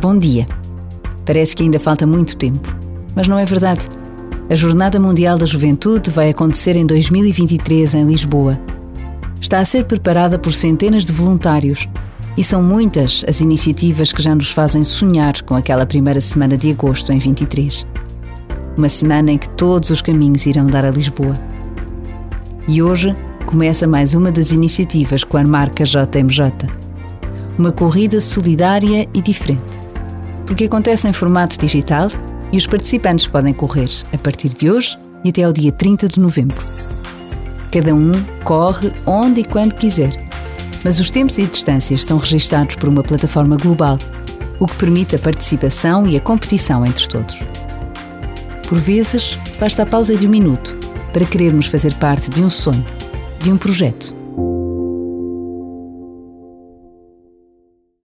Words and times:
Bom 0.00 0.16
dia. 0.16 0.46
Parece 1.26 1.56
que 1.56 1.64
ainda 1.64 1.80
falta 1.80 2.06
muito 2.06 2.36
tempo, 2.36 2.72
mas 3.16 3.26
não 3.26 3.36
é 3.36 3.44
verdade. 3.44 3.88
A 4.48 4.54
Jornada 4.54 5.00
Mundial 5.00 5.36
da 5.36 5.44
Juventude 5.44 6.12
vai 6.12 6.30
acontecer 6.30 6.76
em 6.76 6.86
2023 6.86 7.94
em 7.94 8.06
Lisboa. 8.06 8.56
Está 9.40 9.58
a 9.58 9.64
ser 9.64 9.86
preparada 9.86 10.38
por 10.38 10.52
centenas 10.52 11.04
de 11.04 11.12
voluntários 11.12 11.88
e 12.36 12.44
são 12.44 12.62
muitas 12.62 13.24
as 13.26 13.40
iniciativas 13.40 14.12
que 14.12 14.22
já 14.22 14.36
nos 14.36 14.52
fazem 14.52 14.84
sonhar 14.84 15.42
com 15.42 15.56
aquela 15.56 15.84
primeira 15.84 16.20
semana 16.20 16.56
de 16.56 16.70
agosto 16.70 17.10
em 17.12 17.18
23. 17.18 17.84
Uma 18.76 18.88
semana 18.88 19.32
em 19.32 19.38
que 19.38 19.50
todos 19.50 19.90
os 19.90 20.00
caminhos 20.00 20.46
irão 20.46 20.66
dar 20.66 20.84
a 20.84 20.92
Lisboa. 20.92 21.34
E 22.68 22.80
hoje 22.80 23.16
começa 23.46 23.84
mais 23.84 24.14
uma 24.14 24.30
das 24.30 24.52
iniciativas 24.52 25.24
com 25.24 25.38
a 25.38 25.42
marca 25.42 25.82
JMJ. 25.82 26.52
Uma 27.58 27.72
corrida 27.72 28.20
solidária 28.20 29.08
e 29.12 29.20
diferente 29.20 29.87
porque 30.48 30.64
acontece 30.64 31.06
em 31.06 31.12
formato 31.12 31.58
digital 31.58 32.08
e 32.50 32.56
os 32.56 32.66
participantes 32.66 33.26
podem 33.26 33.52
correr 33.52 33.90
a 34.12 34.16
partir 34.16 34.48
de 34.48 34.70
hoje 34.70 34.98
e 35.22 35.28
até 35.28 35.44
ao 35.44 35.52
dia 35.52 35.70
30 35.70 36.08
de 36.08 36.18
novembro. 36.18 36.56
Cada 37.70 37.94
um 37.94 38.12
corre 38.44 38.90
onde 39.04 39.42
e 39.42 39.44
quando 39.44 39.74
quiser, 39.74 40.10
mas 40.82 40.98
os 40.98 41.10
tempos 41.10 41.36
e 41.36 41.46
distâncias 41.46 42.02
são 42.02 42.16
registados 42.16 42.76
por 42.76 42.88
uma 42.88 43.02
plataforma 43.02 43.58
global, 43.58 43.98
o 44.58 44.66
que 44.66 44.76
permite 44.76 45.14
a 45.14 45.18
participação 45.18 46.06
e 46.06 46.16
a 46.16 46.20
competição 46.20 46.84
entre 46.84 47.06
todos. 47.06 47.38
Por 48.66 48.78
vezes, 48.78 49.38
basta 49.60 49.82
a 49.82 49.86
pausa 49.86 50.16
de 50.16 50.26
um 50.26 50.30
minuto 50.30 50.78
para 51.12 51.26
querermos 51.26 51.66
fazer 51.66 51.92
parte 51.96 52.30
de 52.30 52.42
um 52.42 52.48
sonho, 52.48 52.84
de 53.38 53.52
um 53.52 53.58
projeto 53.58 54.17